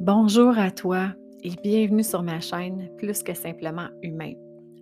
Bonjour 0.00 0.58
à 0.58 0.70
toi 0.70 1.08
et 1.44 1.50
bienvenue 1.62 2.02
sur 2.02 2.22
ma 2.22 2.40
chaîne 2.40 2.88
Plus 2.96 3.22
que 3.22 3.34
simplement 3.34 3.88
humain. 4.02 4.32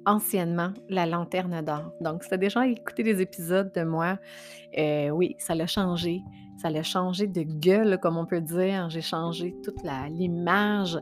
Anciennement, 0.06 0.72
la 0.88 1.06
lanterne 1.06 1.60
d'or. 1.60 1.90
Donc, 2.00 2.22
si 2.22 2.28
tu 2.28 2.34
as 2.36 2.38
déjà 2.38 2.68
écouté 2.68 3.02
des 3.02 3.20
épisodes 3.20 3.72
de 3.74 3.82
moi, 3.82 4.20
euh, 4.78 5.08
oui, 5.10 5.34
ça 5.38 5.56
l'a 5.56 5.66
changé. 5.66 6.22
Ça 6.62 6.70
l'a 6.70 6.84
changé 6.84 7.26
de 7.26 7.42
gueule, 7.42 7.98
comme 7.98 8.16
on 8.16 8.26
peut 8.26 8.40
dire. 8.40 8.90
J'ai 8.90 9.00
changé 9.00 9.56
toute 9.64 9.82
l'image 9.82 10.96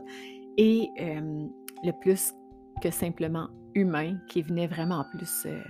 et 0.57 0.89
euh, 0.99 1.45
le 1.83 1.91
plus 2.01 2.33
que 2.81 2.89
simplement 2.89 3.49
humain 3.75 4.17
qui 4.29 4.41
venait 4.41 4.65
vraiment 4.65 5.05
plus 5.15 5.45
euh, 5.45 5.61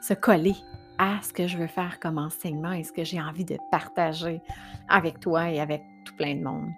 se 0.00 0.14
coller 0.14 0.54
à 0.98 1.18
ce 1.22 1.32
que 1.32 1.48
je 1.48 1.58
veux 1.58 1.66
faire 1.66 1.98
comme 1.98 2.18
enseignement 2.18 2.70
et 2.70 2.84
ce 2.84 2.92
que 2.92 3.02
j'ai 3.02 3.20
envie 3.20 3.44
de 3.44 3.56
partager 3.72 4.40
avec 4.88 5.18
toi 5.18 5.50
et 5.50 5.58
avec 5.58 5.82
tout 6.04 6.14
plein 6.14 6.36
de 6.36 6.44
monde. 6.44 6.68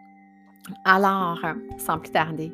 Alors, 0.84 1.40
sans 1.78 1.98
plus 1.98 2.12
tarder, 2.12 2.52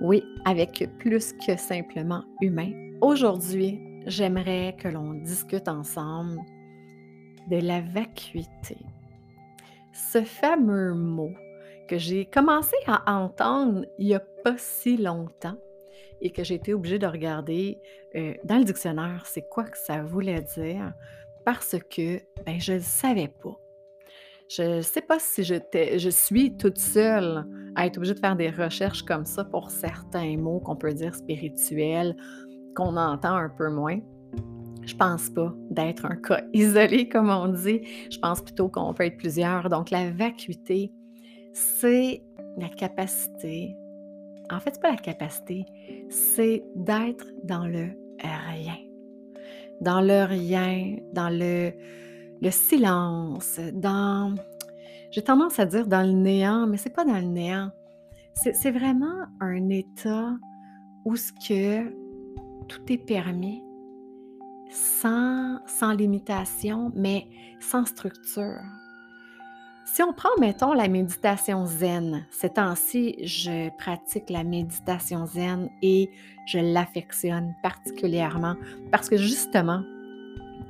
oui, 0.00 0.24
avec 0.44 0.88
plus 0.98 1.32
que 1.32 1.56
simplement 1.56 2.24
humain, 2.40 2.70
aujourd'hui, 3.00 3.80
j'aimerais 4.06 4.76
que 4.78 4.88
l'on 4.88 5.14
discute 5.14 5.68
ensemble 5.68 6.40
de 7.50 7.56
la 7.56 7.80
vacuité. 7.80 8.76
Ce 9.92 10.22
fameux 10.22 10.94
mot 10.94 11.32
que 11.88 11.98
j'ai 11.98 12.26
commencé 12.26 12.76
à 12.86 13.12
entendre 13.12 13.86
il 13.98 14.06
n'y 14.06 14.14
a 14.14 14.20
pas 14.20 14.56
si 14.56 14.96
longtemps 14.96 15.58
et 16.20 16.30
que 16.30 16.44
j'ai 16.44 16.54
été 16.54 16.74
obligée 16.74 16.98
de 16.98 17.06
regarder 17.06 17.78
euh, 18.14 18.34
dans 18.44 18.58
le 18.58 18.64
dictionnaire, 18.64 19.24
c'est 19.26 19.48
quoi 19.48 19.64
que 19.64 19.78
ça 19.78 20.02
voulait 20.02 20.42
dire, 20.42 20.92
parce 21.44 21.76
que 21.90 22.20
ben, 22.44 22.60
je 22.60 22.74
ne 22.74 22.80
savais 22.80 23.28
pas. 23.28 23.56
Je 24.48 24.62
ne 24.62 24.80
sais 24.80 25.02
pas 25.02 25.18
si 25.18 25.44
je 25.44 26.08
suis 26.10 26.56
toute 26.56 26.78
seule 26.78 27.46
à 27.76 27.86
être 27.86 27.98
obligée 27.98 28.14
de 28.14 28.18
faire 28.18 28.36
des 28.36 28.50
recherches 28.50 29.02
comme 29.02 29.26
ça 29.26 29.44
pour 29.44 29.70
certains 29.70 30.38
mots 30.38 30.60
qu'on 30.60 30.74
peut 30.74 30.92
dire 30.94 31.14
spirituels, 31.14 32.16
qu'on 32.74 32.96
entend 32.96 33.36
un 33.36 33.50
peu 33.50 33.68
moins. 33.68 34.00
Je 34.86 34.94
pense 34.96 35.28
pas 35.28 35.54
d'être 35.70 36.06
un 36.06 36.16
cas 36.16 36.42
isolé, 36.54 37.10
comme 37.10 37.28
on 37.28 37.48
dit. 37.48 37.82
Je 38.10 38.18
pense 38.18 38.40
plutôt 38.40 38.70
qu'on 38.70 38.94
peut 38.94 39.04
être 39.04 39.18
plusieurs. 39.18 39.68
Donc, 39.68 39.90
la 39.90 40.10
vacuité, 40.10 40.90
c'est 41.52 42.22
la 42.56 42.70
capacité. 42.70 43.76
En 44.50 44.60
fait, 44.60 44.70
c'est 44.74 44.80
pas 44.80 44.92
la 44.92 44.96
capacité, 44.96 45.66
c'est 46.08 46.64
d'être 46.74 47.26
dans 47.44 47.66
le 47.66 47.90
rien. 48.18 48.78
Dans 49.82 50.00
le 50.00 50.24
rien, 50.24 50.96
dans 51.12 51.28
le 51.28 51.72
le 52.40 52.50
silence, 52.50 53.60
dans... 53.72 54.34
J'ai 55.10 55.22
tendance 55.22 55.58
à 55.58 55.66
dire 55.66 55.86
dans 55.86 56.02
le 56.02 56.12
néant, 56.12 56.66
mais 56.66 56.76
c'est 56.76 56.90
pas 56.90 57.04
dans 57.04 57.14
le 57.14 57.22
néant. 57.22 57.70
C'est 58.34 58.70
vraiment 58.70 59.24
un 59.40 59.68
état 59.70 60.36
où 61.04 61.16
ce 61.16 61.32
que 61.32 61.88
tout 62.68 62.92
est 62.92 62.98
permis, 62.98 63.64
sans, 64.70 65.58
sans 65.66 65.92
limitation, 65.92 66.92
mais 66.94 67.26
sans 67.58 67.84
structure. 67.84 68.60
Si 69.86 70.02
on 70.02 70.12
prend, 70.12 70.28
mettons, 70.38 70.74
la 70.74 70.86
méditation 70.86 71.64
zen, 71.66 72.26
ces 72.30 72.50
temps-ci, 72.50 73.16
je 73.24 73.74
pratique 73.78 74.28
la 74.28 74.44
méditation 74.44 75.26
zen 75.26 75.70
et 75.82 76.10
je 76.46 76.58
l'affectionne 76.58 77.54
particulièrement 77.62 78.54
parce 78.92 79.08
que 79.08 79.16
justement, 79.16 79.82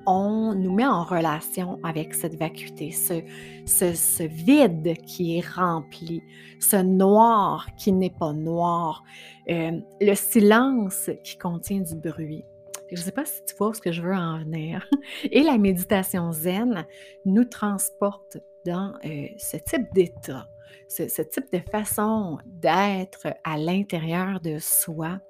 on 0.09 0.55
nous 0.55 0.73
met 0.73 0.87
en 0.87 1.05
relation 1.05 1.78
avec 1.84 2.14
cette 2.14 2.37
vacuité, 2.37 2.92
ce, 2.92 4.23
vide 4.27 4.97
qui 5.06 5.37
est 5.37 5.47
rempli, 5.47 6.23
ce 6.61 6.77
noir 6.77 7.69
qui 7.77 7.92
n'est 7.92 8.14
pas 8.19 8.33
noir, 8.33 9.05
euh, 9.51 9.73
le 10.01 10.14
silence 10.14 11.11
qui 11.23 11.36
contient 11.36 11.80
du 11.80 11.95
bruit. 11.95 12.45
Je 12.91 12.97
ne 12.97 13.05
sais 13.05 13.13
pas 13.13 13.27
si 13.27 13.45
tu 13.45 13.55
vois 13.57 13.74
ce 13.74 13.83
que 13.83 13.92
je 13.92 14.01
veux 14.01 14.14
en 14.14 14.39
venir. 14.39 14.89
Et 15.30 15.42
la 15.42 15.58
méditation 15.58 16.33
zen 16.33 16.86
nous 17.27 17.45
transporte 17.45 18.39
dans 18.64 18.95
euh, 19.05 19.27
ce 19.36 19.58
type 19.58 19.92
d'état, 19.92 20.48
ce 20.89 21.23
type 21.23 21.52
de 21.52 21.61
façon 21.70 22.39
d'être 22.47 23.27
à 23.45 23.58
l'intérieur 23.58 24.41
de 24.41 24.58
soi 24.58 25.20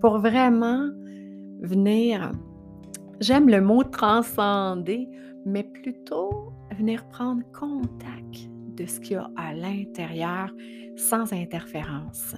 pour 0.00 0.18
vraiment 0.18 0.88
venir 1.60 2.32
J'aime 3.20 3.48
le 3.48 3.60
mot 3.60 3.84
transcender, 3.84 5.08
mais 5.44 5.62
plutôt 5.62 6.52
venir 6.76 7.06
prendre 7.08 7.42
contact 7.52 8.50
de 8.76 8.86
ce 8.86 9.00
qu'il 9.00 9.12
y 9.12 9.16
a 9.16 9.30
à 9.36 9.54
l'intérieur 9.54 10.50
sans 10.96 11.32
interférence. 11.32 12.34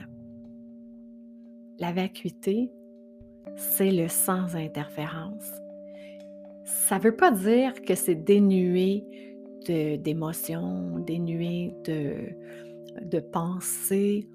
La 1.79 1.93
vacuité, 1.93 2.71
c'est 3.57 3.91
le 3.91 4.09
sans 4.09 4.55
interférence. 4.57 5.51
Ça 6.65 6.99
ne 6.99 7.03
veut 7.03 7.17
pas 7.17 7.31
dire 7.31 7.81
que 7.83 7.95
c'est 7.95 8.15
dénué 8.15 9.05
d'émotions, 9.67 10.99
dénué 11.01 11.75
de, 11.85 12.15
de 13.03 13.21
pensée. 13.21 14.29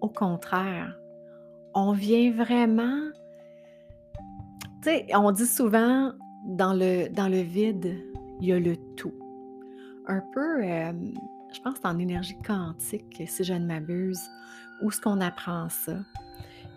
Au 0.00 0.08
contraire, 0.08 0.98
on 1.74 1.92
vient 1.92 2.32
vraiment 2.32 3.10
on 5.14 5.32
dit 5.32 5.46
souvent 5.46 6.12
dans 6.44 6.74
le, 6.74 7.08
dans 7.08 7.28
le 7.28 7.40
vide, 7.40 7.96
il 8.40 8.48
y 8.48 8.52
a 8.52 8.58
le 8.58 8.76
tout. 8.96 9.14
Un 10.06 10.22
peu, 10.32 10.62
euh, 10.62 10.92
je 11.52 11.60
pense 11.60 11.78
en 11.84 11.98
énergie 11.98 12.36
quantique, 12.46 13.22
si 13.26 13.44
je 13.44 13.54
ne 13.54 13.66
m'abuse, 13.66 14.20
où 14.82 14.90
ce 14.90 15.00
qu'on 15.00 15.20
apprend 15.20 15.68
ça. 15.68 15.98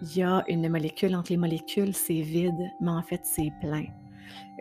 Il 0.02 0.18
y 0.18 0.24
a 0.24 0.44
une 0.48 0.70
molécule, 0.70 1.16
entre 1.16 1.32
les 1.32 1.38
molécules, 1.38 1.94
c'est 1.94 2.22
vide, 2.22 2.72
mais 2.80 2.92
en 2.92 3.02
fait, 3.02 3.22
c'est 3.24 3.52
plein. 3.62 3.86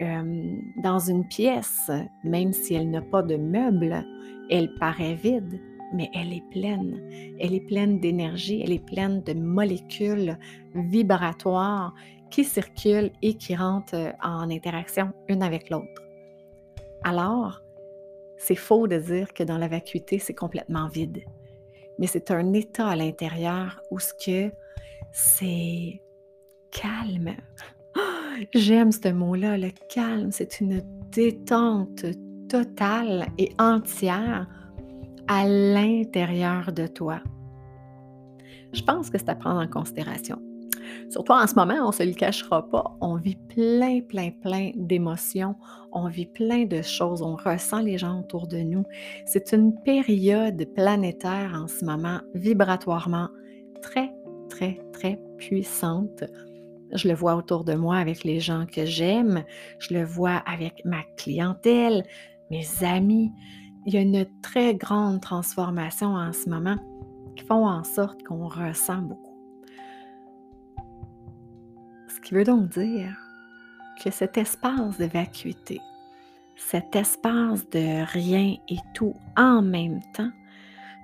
Euh, 0.03 0.56
dans 0.82 0.98
une 0.98 1.26
pièce, 1.26 1.91
même 2.25 2.53
si 2.53 2.75
elle 2.75 2.91
n'a 2.91 3.03
pas 3.03 3.22
de 3.22 3.36
meubles, 3.36 4.04
elle 4.50 4.75
paraît 4.75 5.15
vide, 5.15 5.60
mais 5.94 6.10
elle 6.15 6.32
est 6.32 6.44
pleine. 6.50 7.00
Elle 7.41 7.54
est 7.54 7.66
pleine 7.66 8.00
d'énergie, 8.00 8.60
elle 8.62 8.72
est 8.72 8.84
pleine 8.84 9.22
de 9.22 9.32
molécules 9.34 10.36
vibratoires 10.75 11.94
qui 12.31 12.44
circulent 12.44 13.12
et 13.22 13.34
qui 13.34 13.55
rentrent 13.55 13.94
euh, 13.94 14.12
en 14.22 14.50
interaction 14.50 15.12
une 15.28 15.43
avec 15.43 15.71
l'autre. 15.71 16.03
Alors, 17.05 17.62
c'est 18.37 18.55
faux 18.55 18.87
de 18.87 18.99
dire 18.99 19.33
que 19.33 19.43
dans 19.43 19.59
la 19.59 19.69
vacuité, 19.69 20.19
c'est 20.19 20.34
complètement 20.34 20.89
vide. 20.89 21.22
Mais 21.99 22.06
c'est 22.06 22.31
un 22.31 22.53
état 22.53 22.89
à 22.89 22.97
l'intérieur 22.97 23.81
où 23.91 23.99
ce 23.99 24.12
que 24.15 24.55
c'est 25.12 26.00
calme. 26.71 27.34
J'aime 28.55 28.93
ce 28.93 29.09
mot-là, 29.09 29.59
le 29.59 29.71
calme. 29.89 30.31
C'est 30.31 30.60
une 30.60 30.83
détente 31.10 32.05
totale 32.49 33.27
et 33.39 33.50
entière 33.59 34.47
à 35.27 35.47
l'intérieur 35.47 36.72
de 36.72 36.87
toi. 36.87 37.21
Je 38.72 38.83
pense 38.83 39.10
que 39.10 39.19
c'est 39.19 39.28
à 39.28 39.34
prendre 39.34 39.60
en 39.60 39.69
considération. 39.69 40.41
Surtout 41.10 41.32
en 41.32 41.47
ce 41.47 41.54
moment, 41.54 41.75
on 41.82 41.88
ne 41.88 41.93
se 41.93 42.03
le 42.03 42.12
cachera 42.12 42.69
pas, 42.69 42.97
on 43.00 43.16
vit 43.16 43.38
plein, 43.49 44.00
plein, 44.00 44.31
plein 44.31 44.71
d'émotions, 44.75 45.56
on 45.93 46.09
vit 46.09 46.26
plein 46.26 46.65
de 46.65 46.82
choses, 46.82 47.22
on 47.22 47.37
ressent 47.37 47.81
les 47.81 47.99
gens 47.99 48.21
autour 48.21 48.47
de 48.47 48.59
nous. 48.59 48.84
C'est 49.27 49.53
une 49.53 49.75
période 49.82 50.65
planétaire 50.75 51.53
en 51.54 51.69
ce 51.69 51.84
moment, 51.84 52.21
vibratoirement 52.34 53.28
très, 53.82 54.12
très, 54.48 54.81
très 54.93 55.21
puissante. 55.38 56.25
Je 56.93 57.09
le 57.09 57.15
vois 57.15 57.37
autour 57.37 57.65
de 57.65 57.75
moi 57.75 57.97
avec 57.97 58.25
les 58.25 58.41
gens 58.41 58.65
que 58.66 58.84
j'aime, 58.87 59.44
je 59.78 59.94
le 59.94 60.04
vois 60.04 60.43
avec 60.47 60.84
ma 60.84 61.03
clientèle, 61.16 62.03
mes 62.50 62.66
amis. 62.83 63.30
Il 63.86 63.95
y 63.95 63.98
a 63.98 64.01
une 64.01 64.27
très 64.42 64.74
grande 64.74 65.21
transformation 65.21 66.15
en 66.15 66.33
ce 66.33 66.48
moment 66.48 66.77
qui 67.36 67.45
font 67.45 67.66
en 67.66 67.84
sorte 67.84 68.22
qu'on 68.24 68.48
ressent 68.48 69.03
beaucoup 69.03 69.28
qui 72.20 72.34
veut 72.34 72.44
donc 72.44 72.68
dire? 72.68 73.16
Que 74.03 74.10
cet 74.10 74.38
espace 74.38 74.97
de 74.98 75.06
vacuité, 75.06 75.80
cet 76.56 76.94
espace 76.94 77.68
de 77.70 78.04
rien 78.12 78.56
et 78.68 78.78
tout 78.94 79.15
en 79.36 79.60
même 79.62 80.00
temps, 80.15 80.30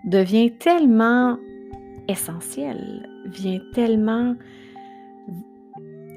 devient 0.05 0.53
tellement 0.59 1.39
essentiel, 2.09 3.09
vient 3.27 3.61
tellement... 3.73 4.37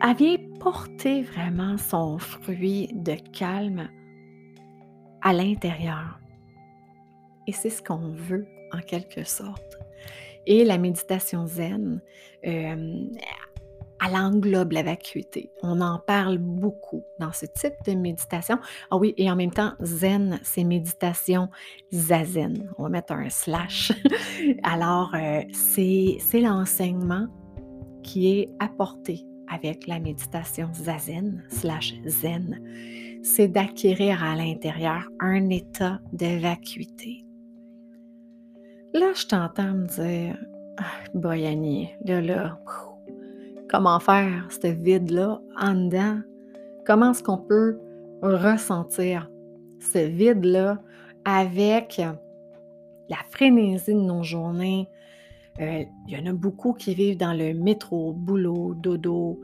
Elle 0.01 0.15
vient 0.15 0.37
porter 0.59 1.23
vraiment 1.23 1.77
son 1.77 2.19
fruit 2.19 2.89
de 2.93 3.15
calme 3.33 3.89
à 5.21 5.33
l'intérieur. 5.33 6.19
Et 7.47 7.51
c'est 7.51 7.71
ce 7.71 7.81
qu'on 7.81 8.13
veut 8.13 8.45
en 8.73 8.79
quelque 8.79 9.23
sorte. 9.23 9.77
Et 10.45 10.63
la 10.63 10.77
méditation 10.77 11.47
zen, 11.47 12.01
euh, 12.45 13.05
elle 14.05 14.15
englobe 14.15 14.73
la 14.73 14.83
vacuité. 14.83 15.51
On 15.63 15.81
en 15.81 15.99
parle 15.99 16.37
beaucoup 16.37 17.03
dans 17.19 17.31
ce 17.31 17.45
type 17.45 17.73
de 17.85 17.93
méditation. 17.93 18.57
Ah 18.91 18.97
oui, 18.97 19.13
et 19.17 19.29
en 19.31 19.35
même 19.35 19.51
temps, 19.51 19.73
zen, 19.81 20.39
c'est 20.43 20.63
méditation 20.63 21.49
zazen. 21.93 22.69
On 22.77 22.83
va 22.83 22.89
mettre 22.89 23.13
un 23.13 23.29
slash. 23.29 23.91
Alors, 24.63 25.13
euh, 25.15 25.41
c'est 25.51 26.41
l'enseignement 26.41 27.27
qui 28.03 28.39
est 28.39 28.49
apporté 28.59 29.25
avec 29.49 29.87
la 29.87 29.99
méditation 29.99 30.69
zazen 30.73 31.43
slash 31.49 31.95
zen. 32.05 32.61
C'est 33.23 33.47
d'acquérir 33.47 34.23
à 34.23 34.35
l'intérieur 34.35 35.09
un 35.19 35.49
état 35.49 35.99
de 36.13 36.39
vacuité. 36.39 37.25
Là, 38.93 39.11
je 39.15 39.27
t'entends 39.27 39.73
me 39.73 39.87
dire, 39.87 40.37
ah, 40.77 40.85
là, 41.13 42.21
là, 42.21 42.59
comment 43.69 43.99
faire 43.99 44.47
ce 44.49 44.67
vide-là 44.67 45.39
en 45.59 45.73
dedans? 45.73 46.19
Comment 46.85 47.11
est-ce 47.11 47.23
qu'on 47.23 47.37
peut 47.37 47.77
ressentir 48.21 49.29
ce 49.79 49.99
vide-là 49.99 50.79
avec 51.25 52.01
la 53.09 53.17
frénésie 53.29 53.93
de 53.93 53.99
nos 53.99 54.23
journées? 54.23 54.89
Euh, 55.59 55.83
il 56.07 56.13
y 56.13 56.21
en 56.21 56.29
a 56.29 56.33
beaucoup 56.33 56.73
qui 56.73 56.93
vivent 56.93 57.17
dans 57.17 57.33
le 57.33 57.53
métro, 57.53 58.13
boulot, 58.13 58.75
dodo. 58.75 59.39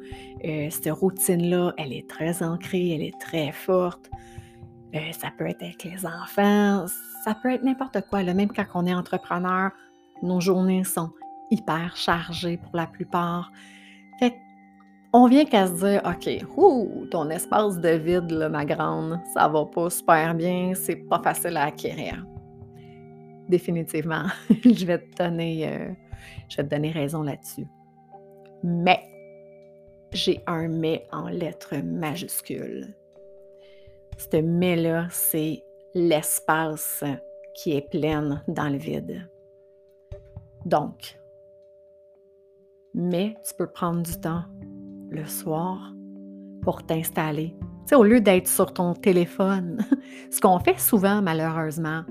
Euh, 0.46 0.68
cette 0.70 0.92
routine-là, 0.92 1.74
elle 1.78 1.92
est 1.92 2.08
très 2.08 2.44
ancrée, 2.44 2.92
elle 2.92 3.02
est 3.02 3.20
très 3.20 3.52
forte. 3.52 4.12
Euh, 4.94 5.12
ça 5.12 5.31
peut 5.36 5.48
être 5.48 5.64
avec 5.64 5.84
les 5.84 6.06
enfants, 6.06 6.86
ça 7.25 7.34
peut 7.42 7.52
être 7.52 7.64
n'importe 7.64 8.02
quoi. 8.10 8.24
Même 8.24 8.52
quand 8.52 8.66
on 8.75 8.86
est 8.86 8.94
entrepreneur, 8.94 9.72
nos 10.22 10.40
journées 10.40 10.84
sont 10.84 11.10
hyper 11.50 11.96
chargées 11.96 12.58
pour 12.58 12.75
la 12.75 12.86
plupart. 12.86 13.52
On 15.16 15.28
vient 15.28 15.46
qu'à 15.46 15.68
se 15.68 15.74
dire, 15.74 16.02
OK, 16.06 17.10
ton 17.12 17.30
espace 17.30 17.80
de 17.80 17.90
vide, 17.90 18.48
ma 18.50 18.66
grande, 18.66 19.20
ça 19.34 19.48
va 19.48 19.64
pas 19.66 19.90
super 19.92 20.34
bien, 20.34 20.74
c'est 20.74 20.96
pas 20.96 21.22
facile 21.22 21.56
à 21.58 21.66
acquérir. 21.66 22.25
Définitivement, 23.48 24.24
je 24.50 24.86
vais 24.86 24.98
te 24.98 25.24
donner, 25.24 25.68
euh, 25.68 25.92
je 26.50 26.58
vais 26.58 26.64
te 26.64 26.70
donner 26.70 26.90
raison 26.90 27.22
là-dessus. 27.22 27.68
Mais, 28.64 29.04
j'ai 30.14 30.42
un 30.48 30.68
mais 30.68 31.06
en 31.12 31.28
lettres 31.28 31.75
majuscules. 31.84 32.96
Ce 34.18 34.38
mais-là, 34.38 35.08
c'est 35.12 35.64
l'espace 35.94 37.04
qui 37.54 37.75
est 37.75 37.90
plein 37.90 38.42
dans 38.48 38.70
le 38.70 38.78
vide. 38.78 39.30
Donc, 40.66 41.20
mais 42.94 43.36
tu 43.48 43.54
peux 43.56 43.68
prendre 43.68 44.01
du 44.04 44.19
temps 44.19 44.44
le 45.10 45.25
soir 45.25 45.94
pour 46.62 46.84
t'installer. 46.84 47.56
Tu 47.60 47.90
sais, 47.90 47.95
au 47.95 48.04
lieu 48.04 48.22
d'être 48.22 48.48
sur 48.48 48.74
ton 48.74 48.94
téléphone, 48.94 49.84
ce 50.31 50.40
qu'on 50.40 50.60
fait 50.60 50.80
souvent 50.80 51.22
malheureusement, 51.22 52.04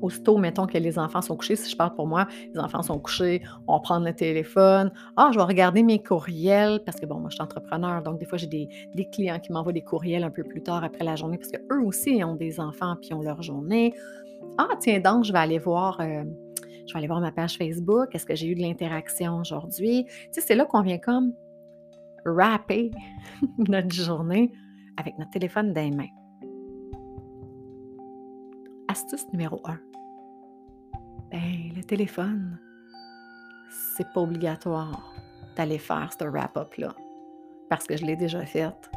aussitôt, 0.00 0.36
mettons 0.38 0.66
que 0.66 0.78
les 0.78 0.98
enfants 0.98 1.22
sont 1.22 1.36
couchés, 1.36 1.56
si 1.56 1.70
je 1.70 1.76
parle 1.76 1.94
pour 1.94 2.06
moi, 2.06 2.26
les 2.52 2.60
enfants 2.60 2.82
sont 2.82 2.98
couchés, 2.98 3.42
on 3.66 3.80
prend 3.80 3.98
le 3.98 4.12
téléphone, 4.12 4.92
ah, 5.16 5.30
je 5.32 5.38
vais 5.38 5.44
regarder 5.44 5.82
mes 5.82 6.02
courriels, 6.02 6.80
parce 6.84 6.98
que 7.00 7.06
bon, 7.06 7.18
moi 7.18 7.30
je 7.30 7.36
suis 7.36 7.42
entrepreneur, 7.42 8.02
donc 8.02 8.18
des 8.18 8.26
fois 8.26 8.38
j'ai 8.38 8.46
des, 8.46 8.68
clients 9.10 9.38
qui 9.38 9.52
m'envoient 9.52 9.72
des 9.72 9.82
courriels 9.82 10.24
un 10.24 10.30
peu 10.30 10.44
plus 10.44 10.62
tard 10.62 10.84
après 10.84 11.04
la 11.04 11.16
journée, 11.16 11.38
parce 11.38 11.50
qu'eux 11.50 11.82
aussi 11.82 12.22
ont 12.24 12.34
des 12.34 12.60
enfants 12.60 12.96
puis 13.00 13.14
ont 13.14 13.22
leur 13.22 13.42
journée. 13.42 13.94
Ah, 14.58 14.68
tiens 14.78 15.00
donc, 15.00 15.24
je 15.24 15.32
vais 15.32 15.38
aller 15.38 15.58
voir. 15.58 16.00
Euh, 16.00 16.24
je 16.86 16.92
vais 16.92 16.98
aller 16.98 17.06
voir 17.06 17.20
ma 17.20 17.32
page 17.32 17.56
Facebook. 17.56 18.14
Est-ce 18.14 18.26
que 18.26 18.34
j'ai 18.34 18.48
eu 18.48 18.54
de 18.54 18.60
l'interaction 18.60 19.38
aujourd'hui? 19.38 20.04
Tu 20.06 20.28
sais, 20.32 20.40
c'est 20.40 20.54
là 20.54 20.64
qu'on 20.64 20.82
vient 20.82 20.98
comme 20.98 21.32
rapper 22.24 22.90
notre 23.68 23.92
journée 23.92 24.52
avec 24.96 25.18
notre 25.18 25.30
téléphone 25.30 25.72
dans 25.72 25.80
les 25.80 25.90
mains. 25.90 26.08
Astuce 28.88 29.26
numéro 29.32 29.60
1. 29.64 29.78
Ben, 31.30 31.72
le 31.74 31.82
téléphone, 31.82 32.58
c'est 33.96 34.06
pas 34.12 34.20
obligatoire 34.20 35.14
d'aller 35.56 35.78
faire 35.78 36.10
ce 36.18 36.24
wrap-up-là. 36.24 36.94
Parce 37.68 37.86
que 37.86 37.96
je 37.96 38.04
l'ai 38.04 38.16
déjà 38.16 38.44
fait. 38.44 38.90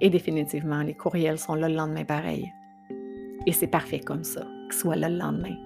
Et 0.00 0.10
définitivement, 0.10 0.82
les 0.82 0.94
courriels 0.94 1.38
sont 1.38 1.54
là 1.54 1.68
le 1.68 1.76
lendemain 1.76 2.04
pareil. 2.04 2.52
Et 3.46 3.52
c'est 3.52 3.66
parfait 3.66 4.00
comme 4.00 4.24
ça, 4.24 4.46
qu'ils 4.64 4.74
soient 4.74 4.96
là 4.96 5.08
le 5.08 5.16
lendemain. 5.16 5.56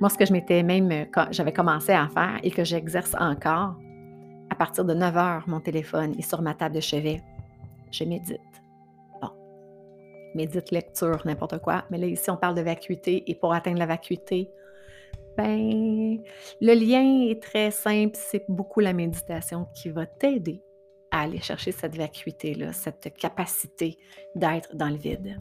Moi, 0.00 0.08
ce 0.08 0.18
que 0.18 0.26
je 0.26 0.32
m'étais 0.32 0.62
même, 0.62 0.90
euh, 0.90 1.24
j'avais 1.30 1.52
commencé 1.52 1.92
à 1.92 2.08
faire 2.08 2.38
et 2.42 2.50
que 2.50 2.64
j'exerce 2.64 3.14
encore, 3.18 3.74
à 4.50 4.54
partir 4.54 4.84
de 4.84 4.94
9 4.94 5.16
heures, 5.16 5.44
mon 5.46 5.60
téléphone 5.60 6.14
est 6.18 6.28
sur 6.28 6.42
ma 6.42 6.54
table 6.54 6.76
de 6.76 6.80
chevet. 6.80 7.22
Je 7.90 8.04
médite. 8.04 8.40
Bon. 9.20 9.30
Médite, 10.34 10.70
lecture, 10.70 11.22
n'importe 11.24 11.58
quoi. 11.58 11.84
Mais 11.90 11.98
là, 11.98 12.06
ici, 12.06 12.30
on 12.30 12.36
parle 12.36 12.54
de 12.54 12.62
vacuité. 12.62 13.24
Et 13.30 13.34
pour 13.34 13.52
atteindre 13.52 13.78
la 13.78 13.86
vacuité, 13.86 14.50
ben, 15.36 16.18
le 16.60 16.74
lien 16.74 17.28
est 17.28 17.42
très 17.42 17.70
simple. 17.70 18.14
C'est 18.14 18.44
beaucoup 18.48 18.80
la 18.80 18.92
méditation 18.92 19.66
qui 19.74 19.90
va 19.90 20.06
t'aider 20.06 20.62
à 21.10 21.22
aller 21.22 21.40
chercher 21.40 21.72
cette 21.72 21.96
vacuité-là, 21.96 22.72
cette 22.72 23.14
capacité 23.16 23.96
d'être 24.34 24.74
dans 24.74 24.88
le 24.88 24.96
vide. 24.96 25.40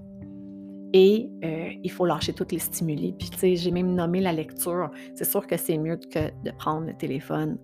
Et 0.94 1.28
euh, 1.44 1.70
il 1.84 1.92
faut 1.92 2.06
lâcher 2.06 2.34
tous 2.34 2.48
les 2.52 2.60
stimuli. 2.60 3.14
Puis, 3.18 3.32
tu 3.32 3.38
sais, 3.38 3.56
j'ai 3.56 3.72
même 3.72 3.96
nommé 3.96 4.22
la 4.22 4.32
lecture. 4.32 4.92
C'est 5.16 5.26
sûr 5.26 5.48
que 5.48 5.58
c'est 5.58 5.78
mieux 5.78 5.98
que 5.98 6.30
de 6.44 6.52
prendre 6.52 6.86
le 6.86 6.94
téléphone, 6.94 7.58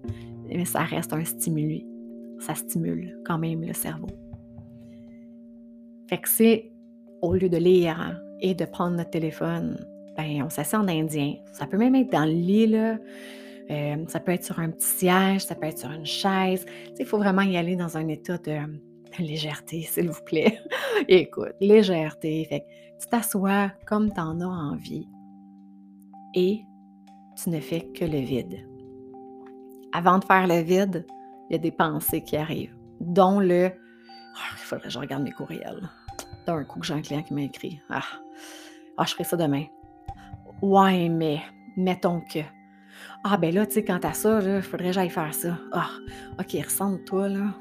mais 0.48 0.66
ça 0.66 0.82
reste 0.82 1.14
un 1.14 1.24
stimuli. 1.24 1.86
Ça 2.40 2.56
stimule 2.56 3.20
quand 3.26 3.38
même 3.38 3.64
le 3.64 3.74
cerveau. 3.74 4.10
Fait 6.10 6.18
que 6.18 6.28
c'est, 6.28 6.72
au 7.22 7.36
lieu 7.36 7.50
de 7.50 7.58
lire 7.58 8.00
hein, 8.00 8.18
et 8.42 8.56
de 8.56 8.66
prendre 8.66 8.98
notre 8.98 9.12
téléphone, 9.12 9.78
ben, 10.18 10.44
on 10.44 10.50
s'assied 10.50 10.80
en 10.80 10.88
indien. 10.88 11.36
Ça 11.54 11.68
peut 11.68 11.78
même 11.78 11.94
être 11.94 12.12
dans 12.12 12.26
le 12.26 12.32
lit, 12.32 12.66
là. 12.66 12.98
Euh, 13.70 13.98
ça 14.08 14.20
peut 14.20 14.32
être 14.32 14.44
sur 14.44 14.58
un 14.60 14.72
petit 14.72 14.88
siège, 14.88 15.42
ça 15.42 15.54
peut 15.54 15.68
être 15.68 15.78
sur 15.78 15.92
une 15.92 16.06
chaise. 16.06 16.66
Il 16.98 17.06
faut 17.06 17.20
vraiment 17.20 17.44
y 17.44 17.56
aller 17.56 17.76
dans 17.76 17.98
un 17.98 18.08
état 18.08 18.40
de, 18.40 18.58
légèreté, 19.18 19.82
s'il 19.84 20.10
vous 20.10 20.24
plaît. 20.24 20.60
Écoute, 21.08 21.56
légèreté. 21.60 22.46
Fait 22.46 22.66
tu 23.00 23.08
t'assois 23.08 23.72
comme 23.86 24.14
tu 24.14 24.20
en 24.20 24.42
as 24.42 24.46
envie 24.46 25.08
et 26.36 26.62
tu 27.42 27.50
ne 27.50 27.60
fais 27.60 27.82
que 27.94 28.06
le 28.06 28.20
vide. 28.20 28.68
Avant 29.94 30.20
de 30.20 30.26
faire 30.26 30.48
le 30.48 30.62
vide, 30.62 31.06
il 31.50 31.54
y 31.54 31.56
a 31.56 31.60
des 31.60 31.72
pensées 31.72 32.22
qui 32.22 32.38
arrivent, 32.38 32.76
dont 33.00 33.40
le 33.40 33.72
ah, 34.36 34.54
il 34.54 34.58
faudrait 34.60 34.88
que 34.88 34.94
je 34.94 35.00
regarde 35.00 35.24
mes 35.24 35.32
courriels. 35.32 35.90
D'un 36.46 36.64
coup 36.64 36.84
j'ai 36.84 36.94
un 36.94 37.02
client 37.02 37.24
qui 37.24 37.34
m'a 37.34 37.42
écrit 37.42 37.82
ah, 37.90 38.04
ah, 38.98 39.06
je 39.06 39.14
ferai 39.14 39.24
ça 39.24 39.38
demain. 39.38 39.64
Ouais, 40.62 41.08
mais 41.08 41.42
mettons 41.78 42.20
que. 42.20 42.40
Ah, 43.24 43.38
ben 43.38 43.54
là, 43.54 43.66
tu 43.66 43.76
sais, 43.76 43.84
quand 43.86 44.00
t'as 44.00 44.12
ça, 44.12 44.42
il 44.42 44.62
faudrait 44.62 44.88
que 44.88 44.94
j'aille 44.94 45.10
faire 45.10 45.34
ça. 45.34 45.58
Ah, 45.72 45.90
ok, 46.38 46.66
ressemble-toi, 46.66 47.30
là. 47.30 47.54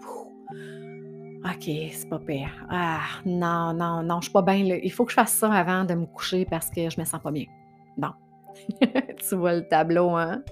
OK, 1.45 1.65
c'est 1.65 2.09
pas 2.09 2.19
pire. 2.19 2.51
Ah, 2.69 3.01
non, 3.25 3.73
non, 3.73 4.03
non, 4.03 4.21
je 4.21 4.25
suis 4.25 4.33
pas 4.33 4.43
bien. 4.43 4.57
Il 4.57 4.93
faut 4.93 5.05
que 5.05 5.11
je 5.11 5.17
fasse 5.17 5.33
ça 5.33 5.53
avant 5.53 5.85
de 5.85 5.95
me 5.95 6.07
coucher 6.07 6.45
parce 6.45 6.69
que 6.71 6.91
je 6.91 7.01
me 7.01 7.05
sens 7.05 7.21
pas 7.23 7.31
bien. 7.31 7.47
Bon. 7.97 8.11
tu 8.81 9.37
vois 9.37 9.55
le 9.55 9.69
tableau, 9.69 10.11
hein? 10.11 10.43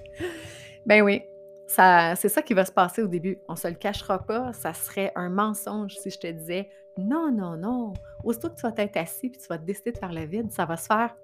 Ben 0.87 1.02
oui, 1.02 1.23
c'est 1.66 2.28
ça 2.28 2.43
qui 2.43 2.55
va 2.55 2.64
se 2.64 2.73
passer 2.73 3.02
au 3.02 3.09
début. 3.09 3.38
On 3.49 3.57
se 3.57 3.66
le 3.66 3.75
cachera 3.75 4.25
pas. 4.25 4.52
Ça 4.52 4.73
serait 4.75 5.12
un 5.16 5.28
mensonge 5.28 5.97
si 5.97 6.11
je 6.11 6.19
te 6.19 6.26
disais 6.28 6.69
non, 6.99 7.31
non, 7.31 7.57
non. 7.57 7.93
Aussitôt 8.25 8.49
que 8.49 8.55
tu 8.55 8.62
vas 8.62 8.73
être 8.76 8.97
assis 8.97 9.28
puis 9.28 9.40
tu 9.40 9.47
vas 9.49 9.59
décider 9.59 9.93
de 9.93 9.99
faire 9.99 10.12
le 10.12 10.25
vide, 10.25 10.50
ça 10.50 10.64
va 10.64 10.76
se 10.76 10.87
faire 10.87 11.14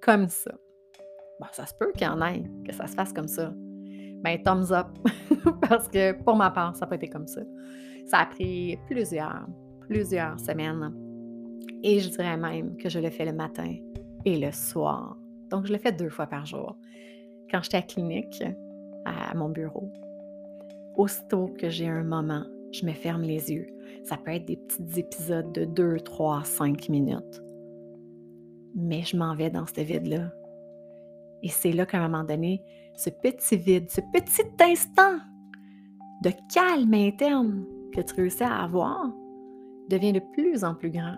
comme 0.00 0.28
ça. 0.28 0.52
Bon, 1.38 1.46
ça 1.52 1.66
se 1.66 1.74
peut 1.74 1.92
qu'il 1.92 2.06
y 2.06 2.10
en 2.10 2.22
ait, 2.22 2.44
que 2.66 2.72
ça 2.72 2.86
se 2.86 2.94
fasse 2.94 3.12
comme 3.12 3.28
ça. 3.28 3.52
Ben, 4.22 4.42
thumbs 4.42 4.72
up. 4.72 4.86
parce 5.68 5.88
que 5.88 6.12
pour 6.12 6.36
ma 6.36 6.50
part, 6.50 6.74
ça 6.74 6.82
n'a 6.82 6.86
pas 6.86 6.96
été 6.96 7.08
comme 7.08 7.26
ça. 7.26 7.42
Ça 8.06 8.18
a 8.20 8.26
pris 8.26 8.78
plusieurs, 8.86 9.46
plusieurs 9.80 10.38
semaines. 10.38 10.94
Et 11.82 11.98
je 11.98 12.08
dirais 12.08 12.36
même 12.36 12.76
que 12.76 12.88
je 12.88 13.00
le 13.00 13.10
fais 13.10 13.24
le 13.24 13.32
matin 13.32 13.74
et 14.24 14.38
le 14.38 14.52
soir. 14.52 15.16
Donc, 15.50 15.66
je 15.66 15.72
le 15.72 15.78
fais 15.78 15.92
deux 15.92 16.08
fois 16.08 16.26
par 16.26 16.46
jour. 16.46 16.76
Quand 17.50 17.62
j'étais 17.62 17.76
à 17.76 17.82
clinique, 17.82 18.42
à 19.04 19.34
mon 19.34 19.48
bureau, 19.48 19.92
aussitôt 20.96 21.48
que 21.58 21.68
j'ai 21.68 21.88
un 21.88 22.04
moment, 22.04 22.44
je 22.72 22.86
me 22.86 22.92
ferme 22.92 23.22
les 23.22 23.52
yeux. 23.52 23.68
Ça 24.04 24.16
peut 24.16 24.32
être 24.32 24.46
des 24.46 24.56
petits 24.56 25.00
épisodes 25.00 25.52
de 25.52 25.64
2, 25.64 26.00
3, 26.00 26.44
5 26.44 26.88
minutes. 26.88 27.42
Mais 28.74 29.02
je 29.02 29.16
m'en 29.16 29.34
vais 29.34 29.50
dans 29.50 29.66
ce 29.66 29.80
vide-là. 29.80 30.32
Et 31.42 31.48
c'est 31.48 31.72
là 31.72 31.86
qu'à 31.86 31.98
un 31.98 32.08
moment 32.08 32.24
donné, 32.24 32.62
ce 32.96 33.10
petit 33.10 33.56
vide, 33.56 33.90
ce 33.90 34.00
petit 34.12 34.62
instant 34.62 35.18
de 36.22 36.30
calme 36.52 36.94
interne 36.94 37.64
que 37.96 38.02
tu 38.02 38.14
réussis 38.14 38.44
à 38.44 38.62
avoir 38.62 39.10
devient 39.88 40.12
de 40.12 40.20
plus 40.20 40.64
en 40.64 40.74
plus 40.74 40.90
grand. 40.90 41.16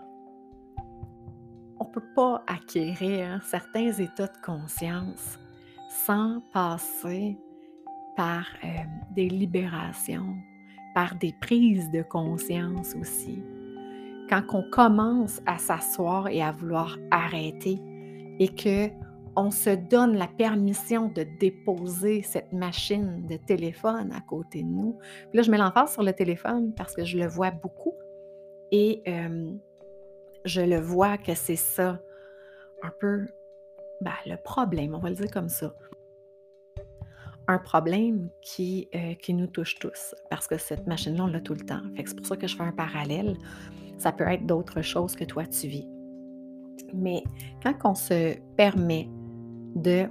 On 1.80 1.84
ne 1.84 1.90
peut 1.90 2.14
pas 2.14 2.42
acquérir 2.46 3.42
certains 3.42 3.92
états 3.92 4.26
de 4.26 4.38
conscience 4.44 5.38
sans 5.88 6.40
passer 6.52 7.36
par 8.16 8.46
euh, 8.64 8.68
des 9.14 9.28
libérations, 9.28 10.36
par 10.94 11.16
des 11.16 11.34
prises 11.40 11.90
de 11.90 12.02
conscience 12.02 12.94
aussi. 13.00 13.42
Quand 14.28 14.42
on 14.52 14.62
commence 14.70 15.40
à 15.46 15.58
s'asseoir 15.58 16.28
et 16.28 16.42
à 16.42 16.52
vouloir 16.52 16.96
arrêter 17.10 17.80
et 18.38 18.48
que 18.48 18.90
on 19.38 19.50
se 19.50 19.70
donne 19.70 20.16
la 20.16 20.26
permission 20.26 21.08
de 21.08 21.24
déposer 21.38 22.22
cette 22.22 22.52
machine 22.52 23.24
de 23.26 23.36
téléphone 23.36 24.12
à 24.12 24.20
côté 24.20 24.62
de 24.62 24.68
nous. 24.68 24.98
là, 25.32 25.42
je 25.42 25.50
mets 25.50 25.58
l'emphase 25.58 25.92
sur 25.92 26.02
le 26.02 26.12
téléphone 26.12 26.74
parce 26.74 26.94
que 26.94 27.04
je 27.04 27.18
le 27.18 27.26
vois 27.26 27.50
beaucoup 27.50 27.94
et 28.72 29.02
je 30.44 30.60
le 30.60 30.80
vois 30.80 31.18
que 31.18 31.34
c'est 31.34 31.56
ça 31.56 32.00
un 32.82 32.90
peu 33.00 33.26
ben, 34.00 34.12
le 34.26 34.36
problème, 34.36 34.94
on 34.94 34.98
va 34.98 35.10
le 35.10 35.16
dire 35.16 35.30
comme 35.30 35.48
ça. 35.48 35.74
Un 37.48 37.58
problème 37.58 38.28
qui, 38.42 38.88
euh, 38.94 39.14
qui 39.14 39.32
nous 39.34 39.46
touche 39.46 39.78
tous 39.78 40.14
parce 40.30 40.46
que 40.46 40.58
cette 40.58 40.86
machine-là, 40.86 41.24
on 41.24 41.26
l'a 41.28 41.40
tout 41.40 41.54
le 41.54 41.64
temps. 41.64 41.80
c'est 41.96 42.14
pour 42.14 42.26
ça 42.26 42.36
que 42.36 42.46
je 42.46 42.56
fais 42.56 42.62
un 42.62 42.72
parallèle. 42.72 43.36
Ça 43.96 44.12
peut 44.12 44.28
être 44.28 44.46
d'autres 44.46 44.82
choses 44.82 45.16
que 45.16 45.24
toi 45.24 45.46
tu 45.46 45.66
vis. 45.66 45.88
Mais 46.94 47.24
quand 47.62 47.74
on 47.84 47.94
se 47.94 48.38
permet 48.56 49.08
de 49.74 50.06